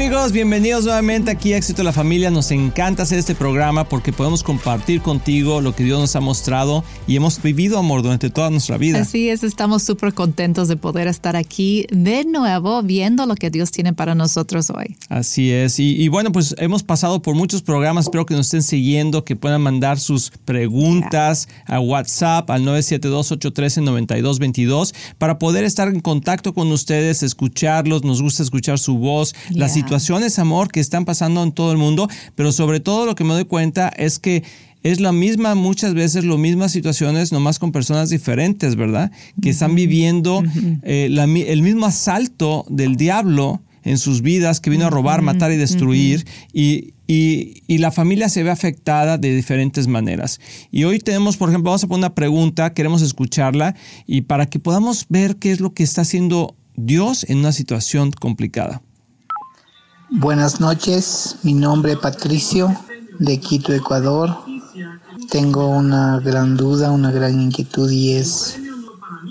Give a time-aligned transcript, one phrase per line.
[0.00, 0.30] amigos?
[0.30, 2.30] Bienvenidos nuevamente aquí a Éxito de la Familia.
[2.30, 6.84] Nos encanta hacer este programa porque podemos compartir contigo lo que Dios nos ha mostrado
[7.08, 9.00] y hemos vivido amor durante toda nuestra vida.
[9.00, 13.72] Así es, estamos súper contentos de poder estar aquí de nuevo viendo lo que Dios
[13.72, 14.96] tiene para nosotros hoy.
[15.08, 15.80] Así es.
[15.80, 18.04] Y, bueno, pues hemos pasado por muchos programas.
[18.04, 25.40] Espero que nos estén siguiendo, que puedan mandar sus preguntas a WhatsApp al 972-813-9222 para
[25.40, 28.04] poder estar en contacto con ustedes, escucharlos.
[28.04, 32.08] Nos gusta escuchar su voz, las situaciones, amor, que están pasando en todo el mundo,
[32.34, 34.44] pero sobre todo lo que me doy cuenta es que
[34.82, 39.10] es la misma, muchas veces, las mismas situaciones, nomás con personas diferentes, ¿verdad?
[39.40, 40.42] Que están viviendo
[40.82, 45.56] eh, el mismo asalto del diablo en sus vidas, que vino a robar, matar y
[45.56, 50.38] destruir, y, y, la familia se ve afectada de diferentes maneras.
[50.70, 53.74] Y hoy tenemos, por ejemplo, vamos a poner una pregunta, queremos escucharla,
[54.06, 58.10] y para que podamos ver qué es lo que está haciendo Dios en una situación
[58.10, 58.82] complicada.
[60.10, 62.74] Buenas noches, mi nombre es Patricio
[63.18, 64.38] de Quito, Ecuador.
[65.30, 68.58] Tengo una gran duda, una gran inquietud y es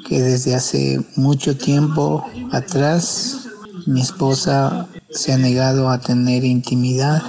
[0.08, 3.47] que desde hace mucho tiempo atrás
[3.88, 7.23] mi esposa se ha negado a tener intimidad.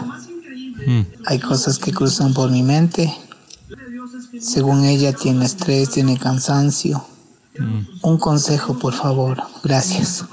[0.86, 1.02] Hmm.
[1.24, 3.14] Hay cosas que cruzan por mi mente.
[4.40, 7.02] Según ella tiene estrés, tiene cansancio.
[7.58, 7.86] Hmm.
[8.02, 9.42] Un consejo, por favor.
[9.64, 10.26] Gracias.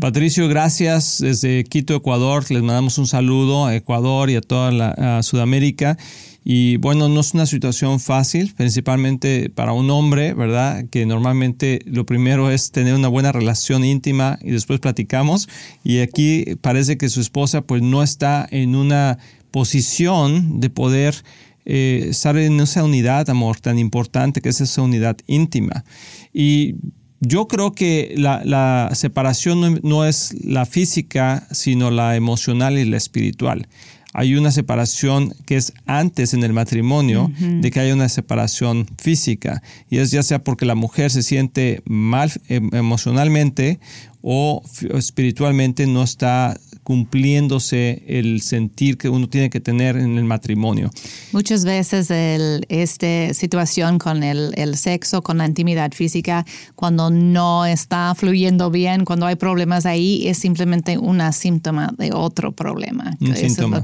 [0.00, 2.44] Patricio, gracias desde Quito, Ecuador.
[2.50, 5.98] Les mandamos un saludo a Ecuador y a toda la, Sudamérica.
[6.44, 10.86] Y bueno, no es una situación fácil, principalmente para un hombre, ¿verdad?
[10.90, 15.48] Que normalmente lo primero es tener una buena relación íntima y después platicamos.
[15.84, 19.18] Y aquí parece que su esposa pues no está en una
[19.50, 21.22] posición de poder
[21.64, 25.84] eh, estar en esa unidad, amor, tan importante que es esa unidad íntima.
[26.32, 26.76] Y
[27.24, 33.68] yo creo que la, separación no, es la física, sino la emocional y la espiritual.
[34.12, 39.62] Hay una separación que es antes en el matrimonio de que haya una separación física.
[39.88, 43.78] Y es ya sea porque la mujer se siente mal em, emocionalmente
[44.20, 44.62] o
[44.92, 50.90] espiritualmente no está cumpliéndose el sentir que uno tiene que tener en el matrimonio.
[51.32, 56.44] Muchas veces esta situación con el, sexo, con la intimidad física,
[56.74, 62.52] cuando no está fluyendo bien, cuando hay problemas ahí, es simplemente una síntoma de otro
[62.52, 63.16] problema.
[63.20, 63.82] Un síntoma.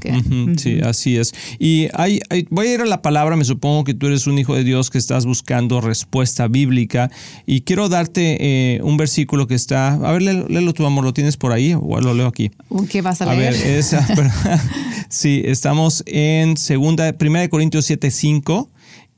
[0.56, 1.32] Sí, así es.
[1.58, 2.17] Y hay,
[2.50, 4.90] voy a ir a la palabra, me supongo que tú eres un hijo de Dios
[4.90, 7.10] que estás buscando respuesta bíblica
[7.46, 11.36] y quiero darte eh, un versículo que está, a ver, léelo, tu amor, ¿lo tienes
[11.36, 12.50] por ahí o lo leo aquí?
[12.90, 13.54] ¿Qué vas a leer?
[13.54, 14.06] A ver, esa,
[15.08, 18.70] sí, estamos en segunda, primera de Corintios 7, 5.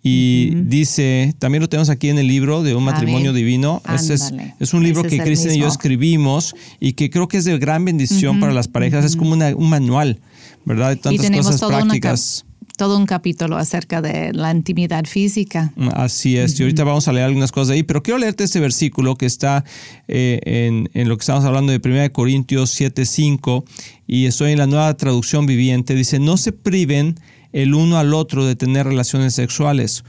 [0.03, 3.83] Y dice, también lo tenemos aquí en el libro de Un matrimonio divino.
[3.95, 7.59] Es, es, un libro que Cristian y yo escribimos y que creo que es de
[7.59, 9.05] gran bendición para las parejas.
[9.05, 10.19] Es como un manual,
[10.65, 10.89] ¿verdad?
[10.89, 12.47] De tantas cosas prácticas
[12.81, 15.71] todo un capítulo acerca de la intimidad física.
[15.93, 19.17] Así es, y ahorita vamos a leer algunas cosas ahí, pero quiero leerte este versículo
[19.17, 19.67] que está
[20.09, 23.65] eh, en, en, lo que estamos hablando de 1 Corintios 7:5
[24.07, 25.95] y estoy en la nueva traducción viviente.
[25.95, 27.17] Dice, no se priven
[27.53, 30.03] el uno al otro de tener relaciones sexuales,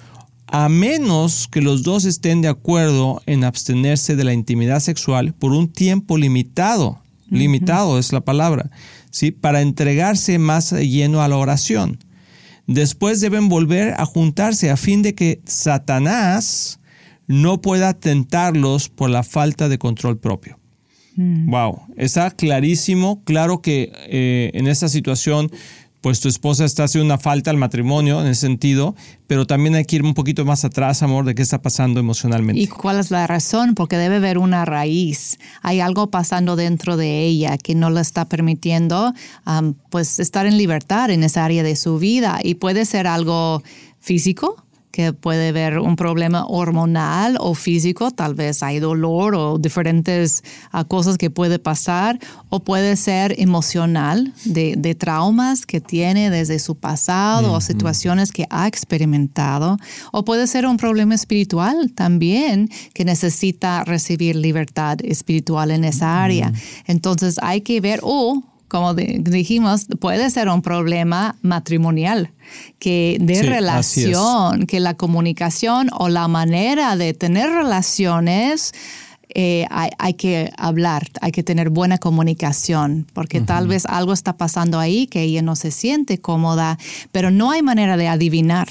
[0.47, 5.51] a menos que los dos estén de acuerdo en abstenerse de la intimidad sexual por
[5.51, 7.01] un tiempo limitado.
[7.29, 8.71] Limitado es la palabra,
[9.09, 9.31] ¿sí?
[9.31, 11.99] Para entregarse más lleno a la oración.
[12.73, 16.79] Después deben volver a juntarse a fin de que Satanás
[17.27, 20.57] no pueda tentarlos por la falta de control propio.
[21.17, 21.93] Wow, mm.
[21.97, 25.51] está clarísimo, claro que eh, en esta situación
[26.01, 28.95] pues tu esposa está haciendo una falta al matrimonio en ese sentido,
[29.28, 32.59] pero también hay que ir un poquito más atrás, amor, de qué está pasando emocionalmente.
[32.59, 33.75] ¿Y cuál es la razón?
[33.75, 35.38] Porque debe haber una raíz.
[35.62, 39.13] Hay algo pasando dentro de ella que no le está permitiendo
[39.89, 43.62] pues estar en libertad en esa área de su vida y puede ser algo
[44.00, 50.44] físico, que puede haber un problema hormonal o físico, tal vez hay dolor o diferentes
[50.71, 52.19] ah, cosas que puede pasar,
[52.50, 58.68] o puede ser emocional, de, traumas que tiene desde su pasado o situaciones que ha
[58.68, 59.77] experimentado,
[60.12, 66.51] o puede ser un problema espiritual también que necesita recibir libertad espiritual en esa área.
[66.88, 72.31] Entonces hay que ver, o como dijimos, puede ser un problema matrimonial,
[72.79, 78.71] que de relación, que la comunicación o la manera de tener relaciones
[79.33, 84.79] eh, hay, que hablar, hay que tener buena comunicación, porque tal vez algo está pasando
[84.79, 86.77] ahí que ella no se siente cómoda,
[87.12, 88.69] pero no hay manera de adivinar.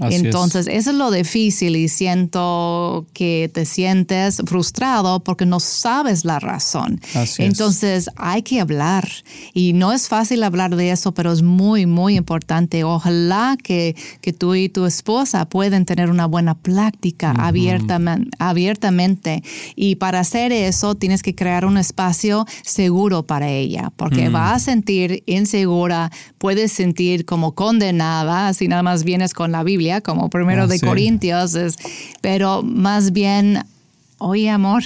[0.00, 6.38] Entonces, eso es lo difícil y siento que te sientes frustrado porque no sabes la
[6.38, 7.00] razón.
[7.38, 9.08] Entonces, hay que hablar
[9.54, 12.84] y no es fácil hablar de eso, pero es muy, muy importante.
[12.84, 19.42] Ojalá que, que tú y tu esposa puedan tener una buena práctica abiertamente, abiertamente.
[19.76, 24.58] Y para hacer eso, tienes que crear un espacio seguro para ella, porque va a
[24.58, 30.66] sentir insegura, puedes sentir como condenada si nada más vienes con la Biblia, como primero
[30.66, 31.54] de Corintios,
[32.22, 33.62] pero más bien,
[34.18, 34.82] oye amor,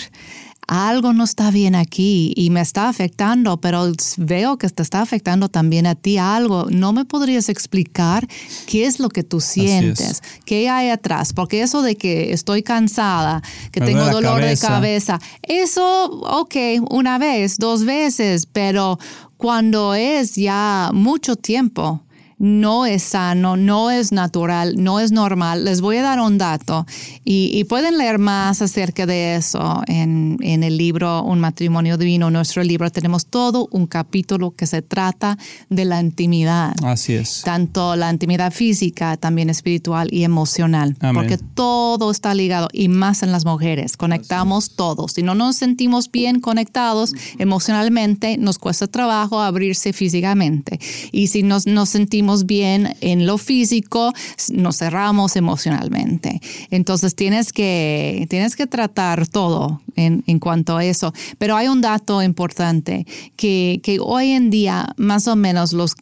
[0.66, 5.48] algo no está bien aquí y me está afectando, pero veo que te está afectando
[5.48, 6.66] también a ti algo.
[6.70, 8.26] ¿No me podrías explicar
[8.66, 10.22] qué es lo que tú sientes?
[10.44, 11.32] ¿Qué hay atrás?
[11.32, 16.56] Porque eso de que estoy cansada, que tengo dolor de cabeza, eso, ok,
[16.90, 18.98] una vez, dos veces, pero
[19.36, 22.02] cuando es ya mucho tiempo,
[22.42, 25.64] no es sano, no es natural, no es normal.
[25.64, 26.86] Les voy a dar un dato
[27.24, 32.32] y, pueden leer más acerca de eso en, el libro Un matrimonio divino.
[32.32, 35.38] Nuestro libro tenemos todo un capítulo que se trata
[35.70, 36.74] de la intimidad.
[36.84, 37.42] Así es.
[37.44, 40.96] Tanto la intimidad física, también espiritual y emocional.
[41.14, 43.96] Porque todo está ligado y más en las mujeres.
[43.96, 45.12] Conectamos todos.
[45.12, 50.80] Si no nos sentimos bien conectados emocionalmente, nos cuesta trabajo abrirse físicamente.
[51.12, 54.12] Y si nos, nos sentimos bien en lo físico,
[54.52, 56.40] nos cerramos emocionalmente.
[56.70, 61.12] Entonces tienes que, tienes que tratar todo en, en cuanto a eso.
[61.38, 63.06] Pero hay un dato importante,
[63.36, 65.94] que, que hoy en día más o menos los,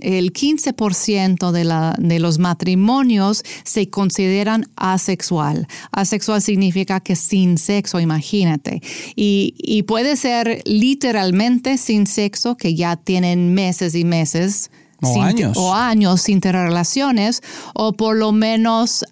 [0.00, 5.66] el 15% de, la, de los matrimonios se consideran asexual.
[5.92, 8.80] Asexual significa que sin sexo, imagínate.
[9.16, 14.70] Y, y puede ser literalmente sin sexo, que ya tienen meses y meses
[15.04, 15.56] o años.
[15.56, 17.42] O años sin tener relaciones,
[17.74, 19.04] o por lo menos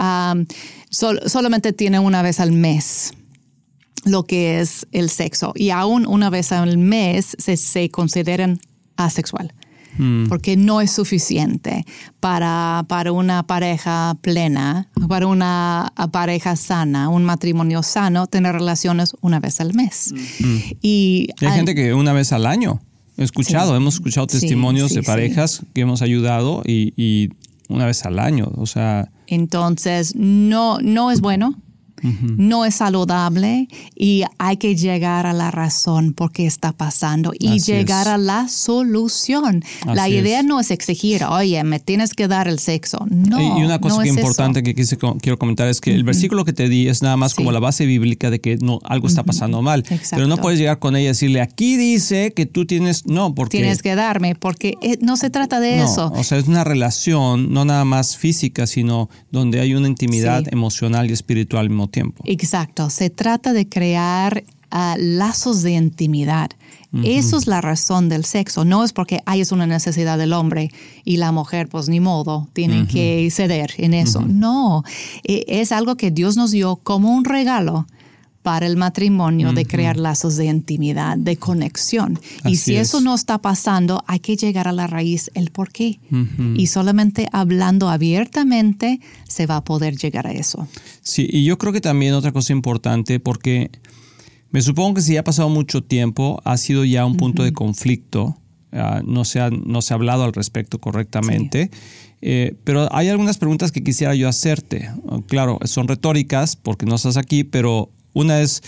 [0.90, 3.14] solamente tienen una vez al mes
[4.04, 5.52] lo que es el sexo.
[5.54, 8.58] Y aún una vez al mes se, se consideran
[8.96, 9.54] asexual.
[9.98, 10.26] Hmm.
[10.28, 11.84] Porque no es suficiente
[12.18, 19.38] para, para una pareja plena, para una pareja sana, un matrimonio sano, tener relaciones una
[19.38, 20.14] vez al mes.
[20.40, 20.56] Hmm.
[20.80, 22.80] Y, hay gente que una vez al año.
[23.16, 27.30] Escuchado, hemos escuchado testimonios de parejas que hemos ayudado y, y,
[27.68, 29.10] una vez al año, o sea.
[29.26, 31.56] Entonces, no, no es bueno
[32.02, 37.60] no es saludable y hay que llegar a la razón por qué está pasando y
[37.60, 39.62] llegar a la solución.
[39.84, 43.06] la idea no es exigir, oye, me tienes que dar el sexo.
[43.10, 43.58] No.
[43.58, 47.02] Y una cosa importante que quiero comentar es que el versículo que te di es
[47.02, 49.84] nada más como la base bíblica de que no, algo está pasando mal.
[50.10, 53.58] Pero no puedes llegar con ella y decirle, aquí dice que tú tienes, no, porque...
[53.58, 56.12] Tienes que darme, porque eh, no se trata de eso.
[56.14, 61.10] O sea, es una relación no nada más física, sino donde hay una intimidad emocional
[61.10, 62.24] y espiritual tiempo.
[62.26, 64.42] Exacto, se trata de crear
[64.72, 66.50] ah, lazos de intimidad.
[67.04, 68.66] Eso es la razón del sexo.
[68.66, 70.70] No es porque hay es una necesidad del hombre
[71.04, 74.20] y la mujer, pues ni modo, tienen que ceder en eso.
[74.20, 74.84] No,
[75.24, 77.86] e, es algo que Dios nos dio como un regalo
[78.42, 82.18] para el matrimonio de crear lazos de intimidad, de conexión.
[82.44, 86.00] y si eso no está pasando, hay que llegar a la raíz, el por qué.
[86.56, 90.66] Y solamente hablando abiertamente se va a poder llegar a eso.
[91.02, 93.70] Sí, y yo creo que también otra cosa importante, porque
[94.50, 98.36] me supongo que si ha pasado mucho tiempo, ha sido ya un punto de conflicto.
[98.72, 101.70] Ah, no, se ha, no se ha hablado al respecto correctamente.
[102.22, 104.90] Eh, pero hay algunas preguntas que quisiera yo hacerte.
[105.28, 108.62] Claro, son retóricas porque no estás aquí, pero una es,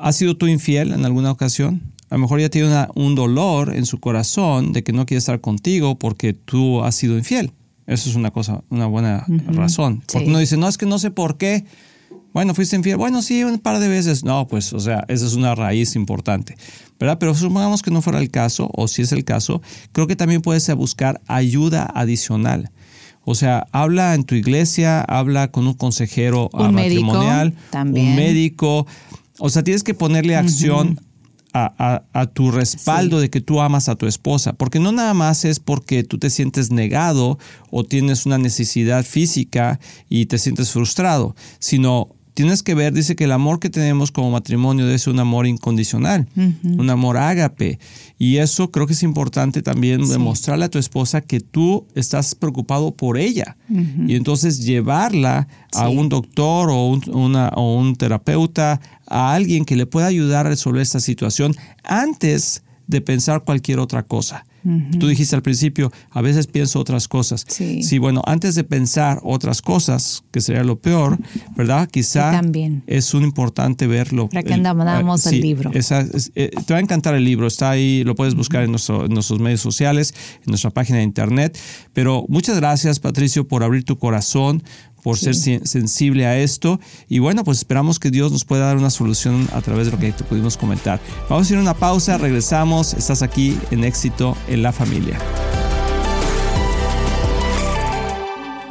[0.00, 1.94] ¿has sido tú infiel en alguna ocasión?
[2.10, 5.40] A lo mejor ya tiene un dolor en su corazón de que no quiere estar
[5.40, 7.52] contigo porque tú has sido infiel.
[7.86, 10.02] Eso es una cosa, una buena razón.
[10.10, 11.64] Porque uno dice, no, es que no sé por qué.
[12.32, 12.96] Bueno, fuiste infiel.
[12.96, 14.24] Bueno, sí, un par de veces.
[14.24, 16.56] No, pues, o sea, esa es una raíz importante.
[16.98, 17.18] ¿Verdad?
[17.18, 19.60] Pero supongamos que no fuera el caso, o si es el caso,
[19.92, 22.70] creo que también puedes buscar ayuda adicional.
[23.24, 28.86] O sea, habla en tu iglesia, habla con un consejero un matrimonial, un médico.
[29.38, 30.98] O sea, tienes que ponerle acción
[31.54, 34.52] a, tu respaldo de que tú amas a tu esposa.
[34.54, 37.38] Porque no nada más es porque tú te sientes negado
[37.70, 39.78] o tienes una necesidad física
[40.08, 44.30] y te sientes frustrado, sino tienes que ver, dice que el amor que tenemos como
[44.32, 46.28] matrimonio es un amor incondicional,
[46.64, 47.78] un amor ágape.
[48.18, 52.94] Y eso creo que es importante también demostrarle a tu esposa que tú estás preocupado
[52.94, 53.56] por ella.
[54.06, 59.86] Y entonces llevarla a un doctor o un, o un terapeuta, a alguien que le
[59.86, 64.44] pueda ayudar a resolver esta situación antes de pensar cualquier otra cosa.
[64.98, 67.44] Tú dijiste al principio, a veces pienso otras cosas.
[67.46, 67.82] Sí.
[67.82, 71.18] Sí, bueno, antes de pensar otras cosas, que sería lo peor,
[71.54, 71.88] ¿verdad?
[71.90, 72.82] Quizá también.
[72.86, 74.28] es un importante verlo.
[74.32, 75.70] Recomendamos el, libro.
[75.74, 78.70] Esa, es, eh, te va a encantar el libro, está ahí, lo puedes buscar en,
[78.70, 81.58] nuestro, en nuestros medios sociales, en nuestra página de internet.
[81.92, 84.62] Pero muchas gracias, Patricio, por abrir tu corazón,
[85.04, 86.80] por ser sensible a esto.
[87.10, 89.98] Y bueno, pues esperamos que Dios nos pueda dar una solución a través de lo
[89.98, 90.98] que te pudimos comentar.
[91.28, 92.94] Vamos a ir a una pausa, regresamos.
[92.94, 95.18] Estás aquí en éxito en la familia.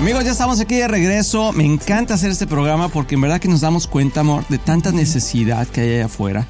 [0.00, 1.52] Amigos, ya estamos aquí de regreso.
[1.52, 4.92] Me encanta hacer este programa porque en verdad que nos damos cuenta, amor, de tanta
[4.92, 6.48] necesidad que hay allá afuera.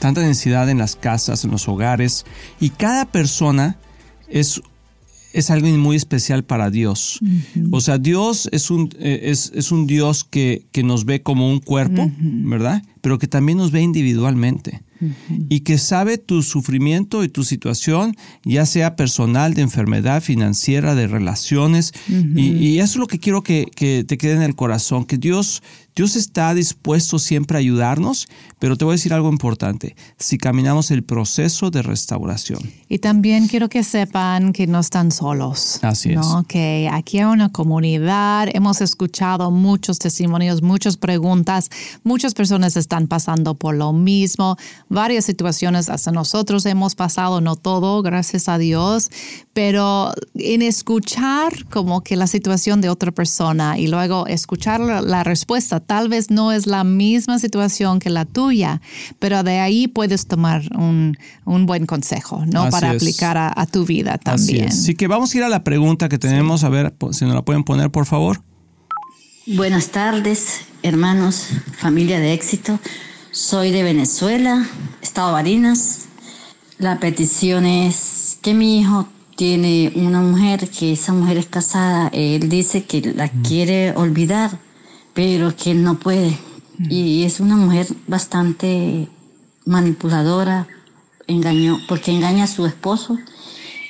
[0.00, 2.26] Tanta necesidad en las casas, en los hogares.
[2.60, 3.78] Y cada persona
[4.28, 4.60] es,
[5.32, 7.20] es algo muy especial para Dios.
[7.70, 11.48] O sea, Dios es un, eh, es, es un Dios que, que, nos ve como
[11.48, 12.82] un cuerpo, ¿verdad?
[13.00, 14.82] Pero que también nos ve individualmente
[15.48, 21.06] y que sabe tu sufrimiento y tu situación, ya sea personal, de enfermedad, financiera, de
[21.06, 21.92] relaciones.
[22.08, 25.62] y, eso es lo que quiero que, que, te quede en el corazón, que Dios,
[25.94, 28.28] Dios está dispuesto siempre a ayudarnos,
[28.58, 32.60] pero te voy a decir algo importante, si caminamos el proceso de restauración.
[32.88, 35.78] Y también quiero que sepan que no están solos.
[35.82, 36.20] Así es.
[36.48, 41.70] Que aquí hay una comunidad, hemos escuchado muchos testimonios, muchas preguntas,
[42.04, 44.56] muchas personas están pasando por lo mismo
[44.88, 49.10] varias situaciones hasta nosotros hemos pasado, no todo, gracias a Dios,
[49.52, 55.79] pero en escuchar como que la situación de otra persona y luego escuchar la, respuesta,
[55.80, 58.80] tal vez no es la misma situación que la tuya,
[59.18, 62.68] pero de ahí puedes tomar un, un buen consejo, ¿no?
[62.70, 64.68] Para aplicar a, tu vida también.
[64.68, 67.42] Así, que vamos a ir a la pregunta que tenemos, a ver si nos la
[67.42, 68.42] pueden poner, por favor.
[69.46, 72.78] Buenas tardes, hermanos, familia de éxito.
[73.32, 74.66] Soy de Venezuela,
[75.02, 76.06] Estado Barinas.
[76.78, 82.10] La petición es que mi hijo tiene una mujer, que esa mujer es casada.
[82.12, 84.58] Él dice que la quiere olvidar,
[85.14, 86.38] pero que él no puede.
[86.88, 89.08] Y es una mujer bastante
[89.66, 90.66] manipuladora,
[91.26, 93.18] engañó, porque engaña a su esposo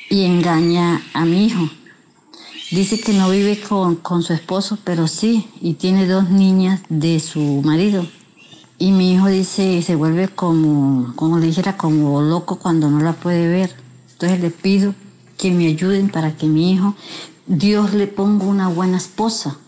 [0.08, 1.70] y engaña a mi hijo.
[2.72, 7.20] Dice que no vive con, con su esposo, pero sí, y tiene dos niñas de
[7.20, 8.06] su marido.
[8.78, 13.12] Y mi hijo dice, se vuelve como, como le dijera, como loco cuando no la
[13.12, 13.74] puede ver.
[14.12, 14.94] Entonces le pido
[15.36, 16.94] que me ayuden para que mi hijo,
[17.46, 19.58] Dios le ponga una buena esposa.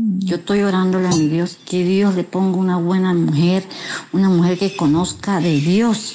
[0.00, 3.64] Yo estoy orándole a mi Dios, que Dios le ponga una buena mujer,
[4.12, 6.14] una mujer que conozca de Dios.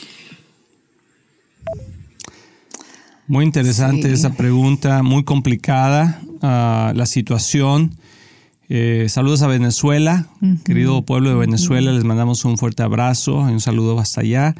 [3.28, 7.98] Muy interesante esa pregunta, muy complicada uh, la situación.
[8.70, 10.30] Eh, saludos a Venezuela,
[10.64, 14.56] querido pueblo de Venezuela, les mandamos un fuerte abrazo y un saludo hasta allá.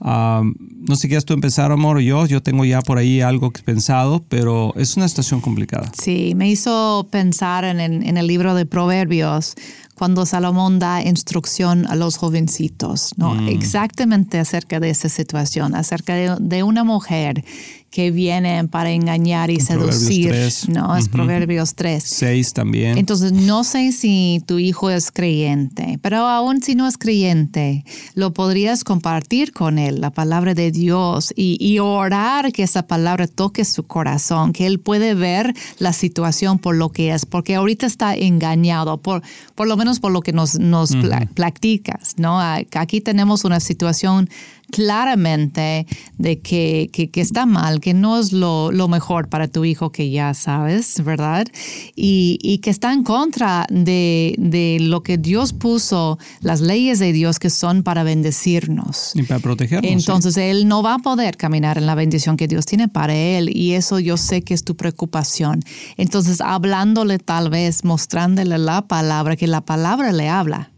[0.00, 2.26] No sé qué quieres tú empezar, amor, yo.
[2.26, 5.90] Yo tengo ya por ahí algo pensado, pero es una situación complicada.
[6.00, 9.54] Sí, me hizo pensar en, en el libro de Proverbios,
[10.00, 13.34] cuando Salomón da instrucción a los jovencitos, ¿no?
[13.34, 13.48] Mm.
[13.48, 17.44] Exactamente acerca de esa situación, acerca de, de una mujer
[17.90, 20.32] que vienen para engañar y seducir.
[20.68, 22.02] No, es Proverbios 3.
[22.02, 22.96] 6 también.
[22.96, 28.32] Entonces, no sé si tu hijo es creyente, pero aún si no es creyente, lo
[28.32, 33.64] podrías compartir con él, la palabra de Dios, y, y orar que esa palabra toque
[33.64, 38.14] su corazón, que él puede ver la situación por lo que es, porque ahorita está
[38.14, 39.22] engañado, por,
[39.56, 40.94] por lo menos por lo que nos, nos
[41.34, 42.38] platicas, ¿no?
[42.40, 44.28] Aquí tenemos una situación
[44.70, 45.86] claramente
[46.18, 50.10] de que, que, está mal, que no es lo, lo, mejor para tu hijo que
[50.10, 51.46] ya sabes, ¿verdad?
[51.94, 57.12] Y, y que está en contra de, de, lo que Dios puso, las leyes de
[57.12, 59.12] Dios que son para bendecirnos.
[59.14, 59.90] Y para protegernos.
[59.90, 63.54] Entonces él no va a poder caminar en la bendición que Dios tiene para él
[63.54, 65.62] y eso yo sé que es tu preocupación.
[65.96, 70.70] Entonces hablándole tal vez, mostrándole la palabra, que la palabra le habla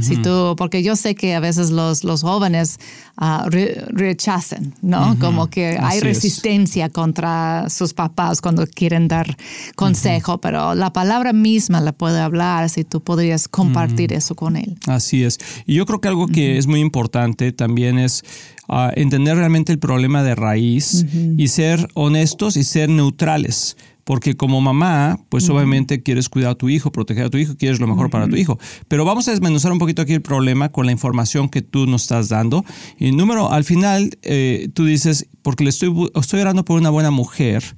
[0.00, 2.78] si tú, porque yo sé que a veces los, los jóvenes
[3.20, 5.16] uh, rechazan, ¿no?
[5.18, 9.36] Como que hay resistencia contra sus papás cuando quieren dar
[9.74, 14.78] consejo, pero la palabra misma la puede hablar si tú podrías compartir eso con él.
[14.86, 15.38] Así es.
[15.66, 18.22] Y yo creo que algo que es muy importante también es
[18.68, 21.04] uh, entender realmente el problema de raíz
[21.36, 23.76] y ser honestos y ser neutrales.
[24.04, 27.78] Porque como mamá, pues obviamente quieres cuidar a tu hijo, proteger a tu hijo, quieres
[27.78, 28.58] lo mejor para tu hijo.
[28.88, 32.02] Pero vamos a desmenuzar un poquito aquí el problema con la información que tú nos
[32.02, 32.64] estás dando.
[32.98, 37.10] Y número, al final, eh, tú dices, porque le estoy, estoy orando por una buena
[37.12, 37.76] mujer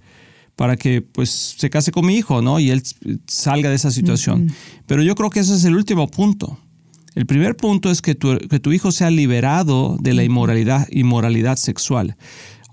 [0.57, 2.61] para que pues se case con mi hijo, ¿no?
[2.61, 2.83] Y él
[3.27, 4.53] salga de esa situación.
[4.87, 6.59] Pero yo creo que ese es el último punto.
[7.15, 11.57] El primer punto es que tu, que tu hijo sea liberado de la inmoralidad, inmoralidad
[11.57, 12.17] sexual.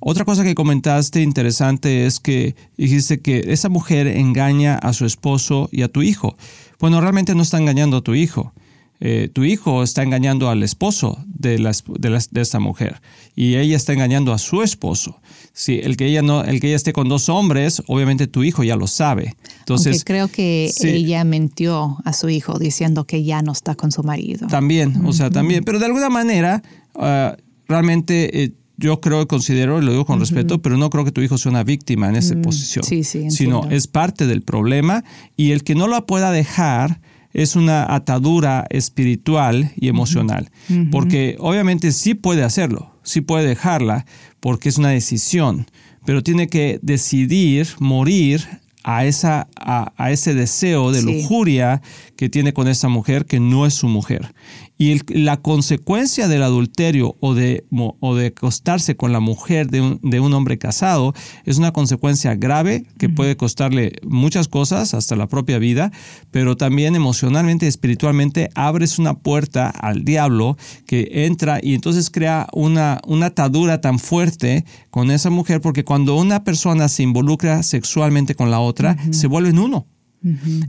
[0.04, 5.70] Otra cosa que comentaste interesante es que dijiste que esa mujer engaña a su esposo
[5.72, 6.36] y a tu hijo.
[6.80, 8.52] Bueno, realmente no está engañando a tu hijo.
[9.00, 13.02] Eh, tu hijo está engañando al esposo de, de, esta mujer
[13.36, 15.20] y ella está engañando a su esposo.
[15.54, 18.64] Si el que ella no, el que ella esté con dos hombres, obviamente tu hijo
[18.64, 19.36] ya lo sabe.
[19.60, 24.04] Entonces creo que ella mintió a su hijo diciendo que ya no está con su
[24.04, 24.48] marido.
[24.48, 26.62] También, o sea, también, pero de alguna manera
[26.96, 27.36] ah,
[27.68, 31.22] realmente eh, yo creo, considero, y lo digo con respeto, pero no creo que tu
[31.22, 35.04] hijo sea una víctima en esa mm, posición, sí, sí, sino es parte del problema
[35.38, 37.00] y el que no lo pueda dejar
[37.34, 40.50] es una atadura espiritual y emocional,
[40.92, 44.06] porque obviamente sí puede hacerlo, sí puede dejarla,
[44.42, 45.68] porque es una decisión,
[46.06, 48.46] pero tiene que decidir morir
[48.84, 51.82] a, esa, a, ese deseo de lujuria
[52.16, 54.34] que tiene con esa mujer que no es su mujer.
[54.82, 60.00] Y la consecuencia del adulterio o de, o de acostarse con la mujer de un,
[60.02, 61.14] de un, hombre casado
[61.46, 65.92] es una consecuencia grave que puede costarle muchas cosas, hasta la propia vida,
[66.32, 70.58] pero también emocionalmente y espiritualmente abres una puerta al diablo
[70.88, 76.16] que entra y entonces crea una, una atadura tan fuerte con esa mujer, porque cuando
[76.16, 79.91] una persona se involucra sexualmente con la otra, se vuelven uno.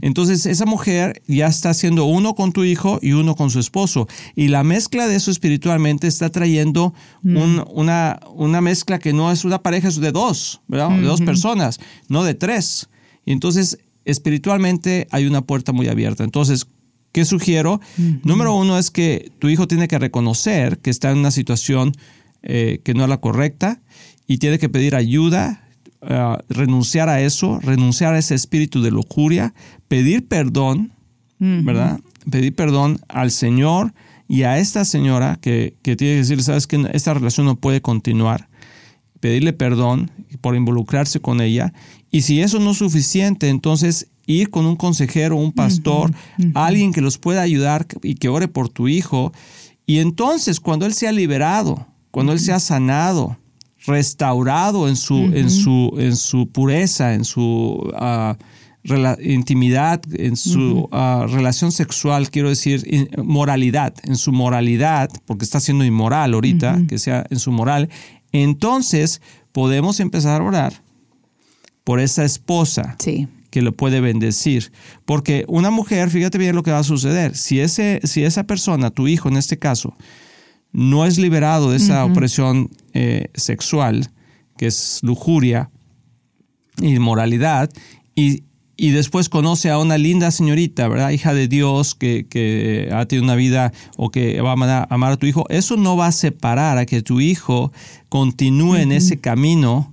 [0.01, 4.07] Entonces esa mujer ya está haciendo uno con tu hijo y uno con su esposo.
[4.35, 7.37] Y la mezcla de eso espiritualmente está trayendo mm.
[7.73, 10.89] una, una, mezcla que no es una pareja, es de dos, ¿verdad?
[10.89, 12.89] De dos personas, no de tres.
[13.25, 16.23] Y entonces espiritualmente hay una puerta muy abierta.
[16.23, 16.67] Entonces,
[17.11, 17.79] ¿qué sugiero?
[18.23, 21.93] Número uno es que tu hijo tiene que reconocer que está en una situación
[22.41, 23.81] eh, que no es la correcta
[24.27, 25.62] y tiene que pedir ayuda
[26.07, 29.53] eh, renunciar a eso, renunciar a ese espíritu de lujuria,
[29.87, 30.91] pedir perdón,
[31.39, 31.99] ¿verdad?
[32.31, 33.93] Pedir perdón al Señor
[34.29, 37.81] y a esta señora que, que tiene que decir, sabes que esta relación no puede
[37.81, 38.47] continuar,
[39.19, 41.73] pedirle perdón por involucrarse con ella.
[42.11, 46.13] Y si eso no es suficiente, entonces ir con un consejero, un pastor,
[46.53, 49.33] alguien que los pueda ayudar y que ore por tu hijo.
[49.85, 53.37] Y entonces cuando él sea liberado, cuando él sea sanado,
[53.85, 58.37] restaurado en su, en su, en su pureza, en su ah,
[59.21, 65.85] intimidad, en su ah, relación sexual, quiero decir, moralidad, en su moralidad, porque está siendo
[65.85, 67.89] inmoral ahorita, que sea en su moral,
[68.31, 70.73] entonces podemos empezar a orar
[71.83, 72.95] por esa esposa.
[73.53, 74.71] que lo puede bendecir.
[75.05, 77.37] Porque una mujer, fíjate bien lo que va a suceder.
[77.37, 79.95] Si, ese, si esa persona, tu hijo en este caso,
[80.73, 84.09] no es liberado de esa opresión eh, sexual,
[84.57, 85.69] que es lujuria,
[86.81, 87.71] inmoralidad,
[88.15, 88.43] y,
[88.75, 91.11] y, después conoce a una linda señorita, ¿verdad?
[91.11, 95.17] Hija de Dios, que, que ha tenido una vida o que va a amar, a
[95.17, 97.71] tu hijo, eso no va a separar a que tu hijo
[98.09, 99.92] continúe en ese camino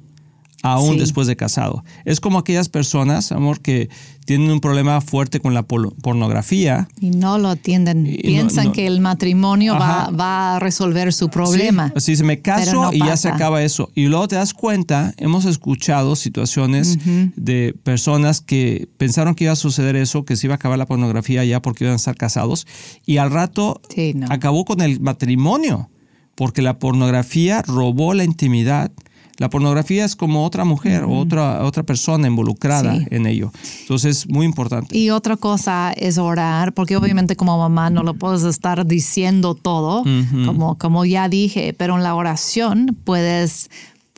[0.62, 1.85] aún después de casado.
[2.05, 3.88] Es como aquellas personas, amor, que
[4.27, 6.88] tienen un problema fuerte con la pornografía.
[7.01, 8.05] Y no lo atienden.
[8.23, 11.92] Piensan que el matrimonio va, a resolver su problema.
[11.96, 13.90] Sí, se me caso y ya se acaba eso.
[13.94, 16.99] Y luego te das cuenta, hemos escuchado situaciones
[17.37, 20.87] de personas que pensaron que iba a suceder eso, que se iba a acabar la
[20.87, 22.66] pornografía ya porque iban a estar casados.
[23.07, 23.81] Y al rato
[24.29, 25.90] acabó con el matrimonio,
[26.35, 28.92] porque la pornografía robó la intimidad
[29.40, 33.50] La pornografía es como otra mujer o otra, otra persona involucrada en ello.
[33.81, 34.94] Entonces, muy importante.
[34.94, 40.05] Y otra cosa es orar, porque obviamente como mamá no lo puedes estar diciendo todo,
[40.44, 43.70] como, como ya dije, pero en la oración puedes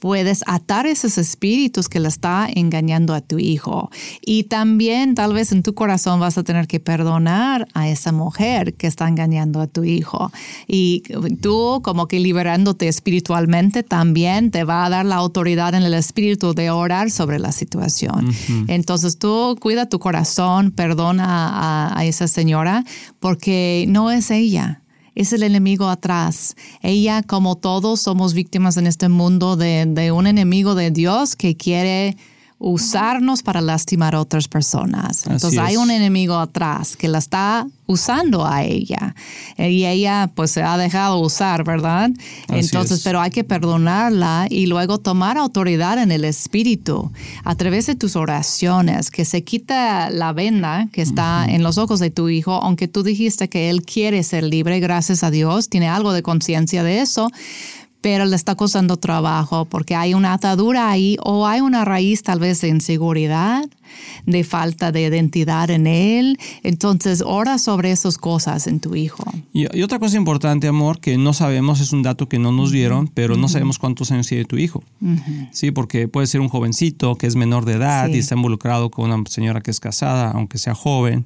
[0.02, 3.88] puedes atar esos espíritus que le está engañando a tu hijo.
[4.20, 8.74] Y también tal vez en tu corazón vas a tener que perdonar a esa mujer
[8.74, 10.32] que está engañando a tu hijo.
[10.66, 11.04] Y
[11.40, 16.52] tú como que liberándote espiritualmente también te va a dar la autoridad en el espíritu
[16.52, 18.28] de orar sobre la situación.
[18.66, 22.84] Entonces tú cuida tu corazón, perdona a esa señora
[23.20, 24.81] porque no es ella
[25.14, 26.56] es el enemigo atrás.
[26.82, 31.56] Ella, como todos, somos víctimas en este mundo de, de un enemigo de Dios que
[31.56, 32.16] quiere
[32.64, 35.26] usarnos para lastimar a otras personas.
[35.26, 39.16] Entonces hay un enemigo atrás que la está usando a ella
[39.58, 42.10] y ella pues se ha dejado usar, ¿verdad?
[42.48, 47.10] Entonces, pero hay que perdonarla y luego tomar autoridad en el espíritu
[47.42, 51.98] a través de tus oraciones, que se quita la venda que está en los ojos
[51.98, 55.88] de tu hijo, aunque tú dijiste que él quiere ser libre, gracias a Dios, tiene
[55.88, 57.28] algo de conciencia de eso
[58.02, 62.40] pero le está costando trabajo porque hay una atadura ahí o hay una raíz tal
[62.40, 63.64] vez de inseguridad,
[64.26, 66.38] de falta de identidad en él.
[66.64, 69.24] Entonces, ora sobre esas cosas en tu hijo.
[69.52, 73.08] Y, otra cosa importante, amor, que no sabemos, es un dato que no nos dieron,
[73.08, 74.82] pero no sabemos cuántos años tiene tu hijo.
[75.52, 79.10] Sí, porque puede ser un jovencito que es menor de edad y está involucrado con
[79.10, 81.24] una señora que es casada, aunque sea joven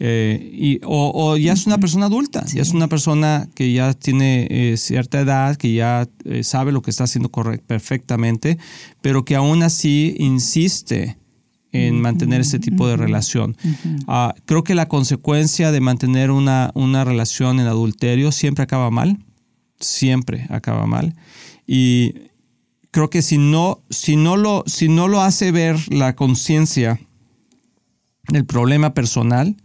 [0.00, 4.46] eh, y, o, ya es una persona adulta, ya es una persona que ya tiene
[4.48, 7.30] eh, cierta edad, que ya eh, sabe lo que está haciendo
[7.66, 8.58] perfectamente,
[9.00, 11.18] pero que aún así insiste
[11.72, 13.56] en mantener ese tipo de relación.
[14.06, 19.18] Ah, creo que la consecuencia de mantener una, una relación en adulterio siempre acaba mal,
[19.78, 21.14] siempre acaba mal.
[21.66, 22.14] Y
[22.90, 27.00] creo que si no, si no, lo, si no lo hace ver la conciencia
[28.28, 29.56] del problema personal,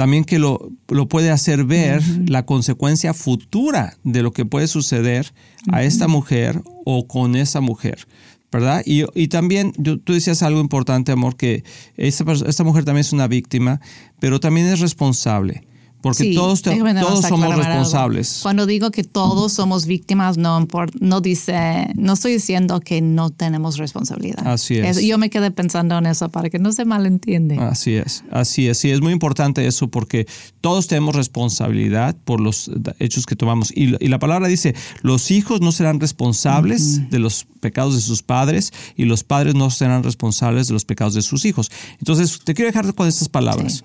[0.00, 0.70] también que lo,
[1.10, 5.34] puede hacer ver la consecuencia futura de lo que puede suceder
[5.70, 8.08] a esta mujer o con esa mujer.
[8.50, 8.82] ¿verdad?
[8.86, 11.64] Y, también tú decías algo importante, amor, que
[11.98, 13.82] esta, esta, mujer también es una víctima,
[14.20, 15.66] pero también es responsable.
[16.02, 18.40] Porque todos, todos somos responsables.
[18.42, 20.66] Cuando digo que todos somos víctimas, no,
[21.00, 24.46] no dice, no estoy diciendo que no tenemos responsabilidad.
[24.46, 25.02] Así es.
[25.02, 27.58] Yo me quedé pensando en eso para que no se malentiende.
[27.58, 28.78] Así es, así es.
[28.78, 30.26] Sí, es muy importante eso porque
[30.62, 33.70] todos tenemos responsabilidad por los hechos que tomamos.
[33.74, 38.72] Y, la palabra dice, los hijos no serán responsables de los pecados de sus padres
[38.96, 41.70] y los padres no serán responsables de los pecados de sus hijos.
[41.98, 43.84] Entonces, te quiero dejar con estas palabras.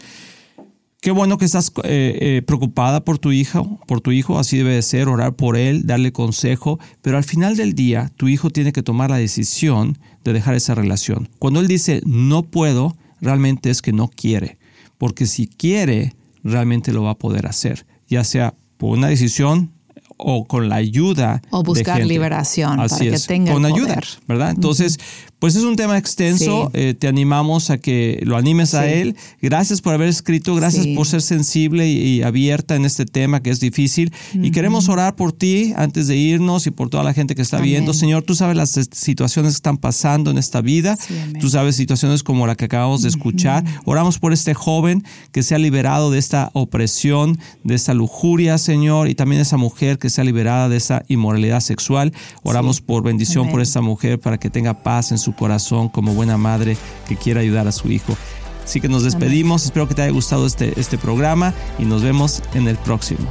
[1.05, 4.73] Qué bueno que estás eh, eh, preocupada por tu hijo, por tu hijo, así debe
[4.73, 8.73] de ser, orar por él, darle consejo, pero al final del día tu hijo tiene
[8.73, 11.29] que tomar la decisión de dejar esa relación.
[11.37, 14.57] Cuando él dice no puedo, realmente es que no quiere,
[14.97, 19.73] porque si quiere, realmente lo va a poder hacer, ya sea por una decisión
[20.17, 24.51] o con la ayuda o buscar liberación para que tenga con ayuda, ¿verdad?
[24.51, 24.97] Entonces,
[25.39, 26.71] pues es un tema extenso.
[26.73, 29.15] Eh, te animamos a que lo animes a él.
[29.41, 33.59] Gracias por haber escrito, gracias por ser sensible y, abierta en este tema que es
[33.59, 34.13] difícil.
[34.33, 37.59] Y queremos orar por ti antes de irnos y por toda la gente que está
[37.59, 37.93] viendo.
[37.93, 40.97] Señor, tú sabes las situaciones que están pasando en esta vida.
[41.39, 43.63] tú sabes situaciones como la que acabamos de escuchar.
[43.85, 49.15] Oramos por este joven que sea liberado de esta opresión, de esta lujuria, Señor, y
[49.15, 52.13] también esa mujer que sea liberada de esa inmoralidad sexual.
[52.43, 56.37] Oramos por bendición por esta mujer para que tenga paz en su corazón como buena
[56.37, 58.15] madre que quiera ayudar a su hijo.
[58.63, 62.41] Así que nos despedimos, espero que te haya gustado este, este programa y nos vemos
[62.53, 63.27] en el próximo.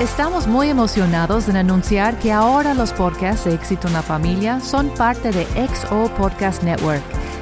[0.00, 4.88] Estamos muy emocionados en anunciar que ahora los podcasts de Éxito en la Familia son
[4.94, 7.02] parte de XO Podcast Network